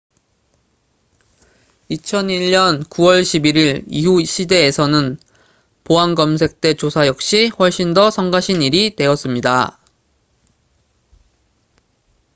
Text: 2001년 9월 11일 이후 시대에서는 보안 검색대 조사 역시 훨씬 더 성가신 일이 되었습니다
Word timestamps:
2001년 1.91 2.83
9월 2.89 3.21
11일 3.21 3.85
이후 3.87 4.25
시대에서는 4.25 5.19
보안 5.83 6.15
검색대 6.15 6.73
조사 6.73 7.05
역시 7.05 7.49
훨씬 7.49 7.93
더 7.93 8.09
성가신 8.09 8.63
일이 8.63 8.95
되었습니다 8.95 9.77